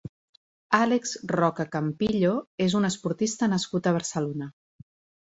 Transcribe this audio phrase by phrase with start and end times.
[0.77, 2.31] Àlex Roca Campillo
[2.67, 4.49] és un esportista nascut a Barcelona.